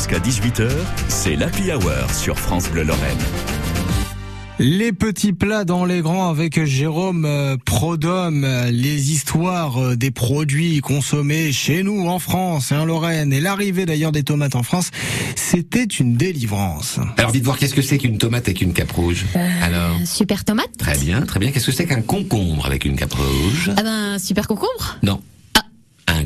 Jusqu'à 0.00 0.18
18h, 0.18 0.66
c'est 1.08 1.36
l'Happy 1.36 1.70
Hour 1.70 2.10
sur 2.10 2.38
France 2.38 2.70
Bleu 2.70 2.84
Lorraine. 2.84 3.18
Les 4.58 4.92
petits 4.92 5.34
plats 5.34 5.66
dans 5.66 5.84
les 5.84 6.00
grands 6.00 6.30
avec 6.30 6.64
Jérôme 6.64 7.26
euh, 7.26 7.58
Prodhomme, 7.62 8.46
les 8.70 9.12
histoires 9.12 9.76
euh, 9.76 9.96
des 9.96 10.10
produits 10.10 10.80
consommés 10.80 11.52
chez 11.52 11.82
nous 11.82 12.08
en 12.08 12.18
France 12.18 12.72
et 12.72 12.76
en 12.76 12.86
Lorraine 12.86 13.30
et 13.34 13.40
l'arrivée 13.40 13.84
d'ailleurs 13.84 14.10
des 14.10 14.22
tomates 14.22 14.54
en 14.54 14.62
France, 14.62 14.90
c'était 15.36 15.84
une 15.84 16.14
délivrance. 16.16 16.98
Alors 17.18 17.30
dites 17.32 17.44
voir 17.44 17.58
qu'est-ce 17.58 17.74
que 17.74 17.82
c'est 17.82 17.98
qu'une 17.98 18.16
tomate 18.16 18.48
avec 18.48 18.62
une 18.62 18.72
cape 18.72 18.92
rouge 18.92 19.26
Euh, 19.36 19.48
Alors 19.62 19.98
Super 20.06 20.46
tomate 20.46 20.74
Très 20.78 20.96
bien, 20.96 21.20
très 21.26 21.40
bien. 21.40 21.50
Qu'est-ce 21.50 21.66
que 21.66 21.72
c'est 21.72 21.86
qu'un 21.86 22.00
concombre 22.00 22.64
avec 22.64 22.86
une 22.86 22.96
cape 22.96 23.12
rouge 23.12 23.70
Ah 23.76 23.82
ben, 23.82 24.18
super 24.18 24.48
concombre 24.48 24.96
Non. 25.02 25.20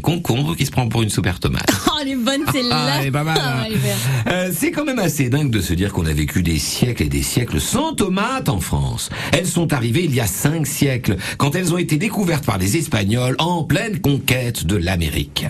Concombre 0.05 0.55
qui 0.55 0.67
se 0.67 0.71
prend 0.71 0.87
pour 0.87 1.03
une 1.03 1.09
super 1.09 1.41
tomate. 1.41 1.65
Oh, 1.87 1.99
elle 2.03 2.09
est 2.09 2.17
bonne 2.17 2.43
celle-là 2.53 2.77
Ah, 2.77 2.97
elle 3.01 3.07
est 3.07 3.11
pas 3.13 3.23
mal, 3.25 3.39
Ah, 3.41 3.65
hein. 3.65 4.31
Euh, 4.31 4.51
c'est 4.55 4.73
quand 4.73 4.85
même 4.85 4.99
assez 4.99 5.29
dingue 5.31 5.51
de 5.51 5.61
se 5.61 5.73
dire 5.75 5.93
qu'on 5.93 6.05
a 6.07 6.13
vécu 6.13 6.43
des 6.43 6.59
siècles 6.59 7.05
et 7.05 7.09
des 7.09 7.23
siècles 7.23 7.61
sans 7.61 7.95
tomates 7.95 8.49
en 8.49 8.59
France. 8.59 9.11
Elles 9.33 9.47
sont 9.47 9.73
arrivées 9.73 10.05
il 10.05 10.15
y 10.15 10.21
a 10.21 10.27
cinq 10.27 10.67
siècles, 10.67 11.17
quand 11.39 11.55
elles 11.55 11.73
ont 11.73 11.79
été 11.79 11.97
découvertes 11.97 12.45
par 12.45 12.59
les 12.59 12.77
Espagnols 12.77 13.37
en 13.39 13.63
pleine 13.63 14.01
conquête 14.01 14.67
de 14.67 14.77
l'Amérique. 14.77 15.47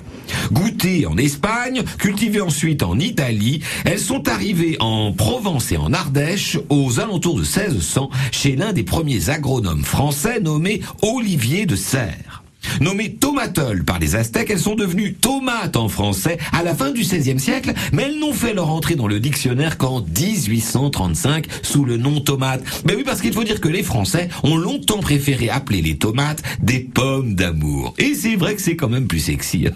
Goûtées 0.53 1.07
en 1.07 1.17
Espagne, 1.17 1.83
cultivées 1.99 2.43
ensuite 2.43 2.83
en 2.83 2.99
Italie, 2.99 3.61
elles 3.87 3.99
sont 3.99 4.29
arrivées 4.29 4.77
en 4.81 5.13
Provence 5.13 5.73
et 5.73 5.79
en 5.79 5.93
Ardèche 5.95 6.59
aux 6.69 7.01
alentours 7.01 7.37
de 7.37 7.41
1600 7.41 8.11
chez 8.31 8.55
l'un 8.55 8.73
des 8.75 8.85
premiers 8.85 9.31
agronomes 9.31 9.85
français 9.85 10.39
nommé 10.41 10.83
Olivier 11.03 11.65
de 11.67 11.75
Serres. 11.75 12.44
Nommées 12.81 13.15
tomatol 13.15 13.85
par 13.85 13.99
les 13.99 14.17
Aztèques, 14.17 14.51
elles 14.51 14.59
sont 14.59 14.75
devenues 14.75 15.15
tomates 15.15 15.77
en 15.77 15.89
français 15.89 16.39
à 16.53 16.63
la 16.63 16.75
fin 16.75 16.91
du 16.91 17.03
XVIe 17.03 17.39
siècle, 17.39 17.73
mais 17.93 18.05
elles 18.05 18.19
n'ont 18.19 18.33
fait 18.33 18.55
leur 18.55 18.71
entrée 18.71 18.95
dans 18.95 19.07
le 19.07 19.21
dictionnaire 19.21 19.79
qu'en 19.79 20.01
1835 20.01 21.47
sous 21.63 21.85
le 21.85 21.97
nom 21.97 22.21
tomate. 22.21 22.63
Ben 22.85 22.97
oui, 22.97 23.05
parce 23.05 23.21
qu'il 23.21 23.33
faut 23.33 23.45
dire 23.45 23.61
que 23.61 23.69
les 23.69 23.83
Français 23.83 24.29
ont 24.43 24.57
longtemps 24.57 25.01
préféré 25.01 25.49
appeler 25.49 25.83
les 25.83 25.97
tomates 25.97 26.43
des 26.61 26.81
pommes 26.81 27.35
d'amour. 27.35 27.95
Et 27.99 28.15
c'est 28.15 28.37
vrai 28.37 28.55
que 28.55 28.63
c'est 28.63 28.77
quand 28.77 28.89
même 28.89 29.07
plus 29.07 29.21
sexy. 29.21 29.67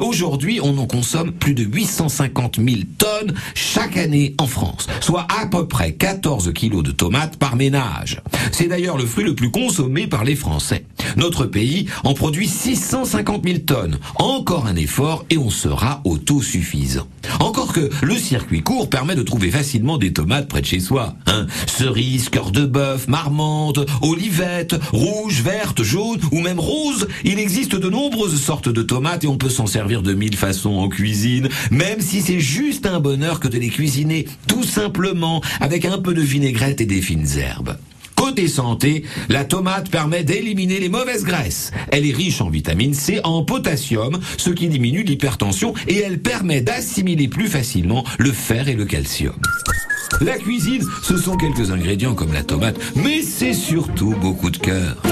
Aujourd'hui, 0.00 0.60
on 0.62 0.76
en 0.78 0.86
consomme 0.86 1.32
plus 1.32 1.54
de 1.54 1.64
850 1.64 2.56
000 2.56 2.80
tonnes 2.98 3.34
chaque 3.54 3.96
année 3.96 4.34
en 4.38 4.46
France, 4.46 4.86
soit 5.00 5.26
à 5.40 5.46
peu 5.46 5.66
près 5.66 5.92
14 5.92 6.52
kilos 6.52 6.82
de 6.82 6.90
tomates 6.90 7.36
par 7.36 7.56
ménage. 7.56 8.20
C'est 8.50 8.68
d'ailleurs 8.68 8.98
le 8.98 9.06
fruit 9.06 9.24
le 9.24 9.34
plus 9.34 9.50
consommé 9.50 10.06
par 10.06 10.24
les 10.24 10.36
Français. 10.36 10.84
Notre 11.16 11.46
pays 11.46 11.86
en 12.04 12.14
produit 12.14 12.48
650 12.48 13.44
000 13.44 13.58
tonnes. 13.60 13.98
Encore 14.16 14.66
un 14.66 14.76
effort 14.76 15.24
et 15.30 15.38
on 15.38 15.50
sera 15.50 16.00
autosuffisant. 16.04 17.06
Encore 17.40 17.72
que 17.72 17.90
le 18.02 18.16
circuit 18.16 18.62
court 18.62 18.90
permet 18.90 19.14
de 19.14 19.22
trouver 19.22 19.50
facilement 19.50 19.98
des 19.98 20.12
tomates 20.12 20.48
près 20.48 20.60
de 20.60 20.66
chez 20.66 20.80
soi. 20.80 21.14
Hein 21.26 21.46
Cerises, 21.66 22.28
cœur 22.28 22.50
de 22.50 22.64
bœuf, 22.64 23.08
marmande, 23.08 23.86
olivette, 24.02 24.74
rouge, 24.92 25.42
verte, 25.42 25.82
jaune 25.82 26.20
ou 26.30 26.40
même 26.40 26.60
rose. 26.60 27.08
Il 27.24 27.38
existe 27.38 27.76
de 27.76 27.88
nombreuses 27.88 28.40
sortes 28.40 28.68
de 28.68 28.82
tomates 28.82 29.24
et 29.24 29.28
on 29.28 29.38
peut 29.38 29.50
s'en 29.50 29.66
servir 29.66 30.02
de 30.02 30.14
mille 30.14 30.36
façons 30.36 30.74
en 30.74 30.88
cuisine, 30.88 31.48
même 31.70 32.00
si 32.00 32.22
c'est 32.22 32.40
juste 32.40 32.86
un 32.86 33.00
bonheur 33.00 33.40
que 33.40 33.48
de 33.48 33.58
les 33.58 33.68
cuisiner 33.68 34.26
tout 34.46 34.64
simplement 34.64 35.42
avec 35.60 35.84
un 35.84 35.98
peu 35.98 36.14
de 36.14 36.22
vinaigrette 36.22 36.80
et 36.80 36.86
des 36.86 37.00
fines 37.00 37.28
herbes. 37.36 37.76
Côté 38.22 38.46
santé, 38.46 39.02
la 39.28 39.44
tomate 39.44 39.90
permet 39.90 40.22
d'éliminer 40.22 40.78
les 40.78 40.88
mauvaises 40.88 41.24
graisses. 41.24 41.72
Elle 41.90 42.06
est 42.06 42.14
riche 42.14 42.40
en 42.40 42.50
vitamine 42.50 42.94
C, 42.94 43.18
en 43.24 43.42
potassium, 43.42 44.20
ce 44.36 44.50
qui 44.50 44.68
diminue 44.68 45.02
l'hypertension 45.02 45.74
et 45.88 45.98
elle 45.98 46.20
permet 46.20 46.60
d'assimiler 46.60 47.26
plus 47.26 47.48
facilement 47.48 48.04
le 48.20 48.30
fer 48.30 48.68
et 48.68 48.74
le 48.74 48.84
calcium. 48.84 49.34
La 50.20 50.38
cuisine, 50.38 50.86
ce 51.02 51.16
sont 51.16 51.36
quelques 51.36 51.72
ingrédients 51.72 52.14
comme 52.14 52.32
la 52.32 52.44
tomate, 52.44 52.78
mais 52.94 53.22
c'est 53.22 53.54
surtout 53.54 54.14
beaucoup 54.20 54.50
de 54.50 54.58
cœur. 54.58 55.02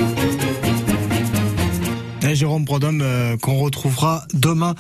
Jérôme 2.35 2.65
Prodhomme 2.65 3.01
euh, 3.03 3.37
qu'on 3.37 3.57
retrouvera 3.57 4.25
demain 4.33 4.75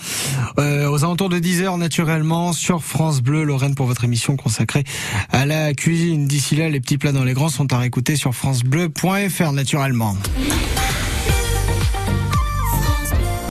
euh, 0.58 0.88
aux 0.88 1.04
alentours 1.04 1.28
de 1.28 1.38
10h 1.38 1.78
naturellement 1.78 2.52
sur 2.52 2.82
France 2.82 3.20
Bleu 3.20 3.44
Lorraine 3.44 3.74
pour 3.74 3.86
votre 3.86 4.04
émission 4.04 4.36
consacrée 4.36 4.84
à 5.30 5.46
la 5.46 5.74
cuisine. 5.74 6.26
D'ici 6.26 6.56
là, 6.56 6.68
les 6.68 6.80
petits 6.80 6.98
plats 6.98 7.12
dans 7.12 7.24
les 7.24 7.34
grands 7.34 7.48
sont 7.48 7.72
à 7.72 7.78
réécouter 7.78 8.16
sur 8.16 8.34
francebleu.fr 8.34 9.52
naturellement. 9.52 10.16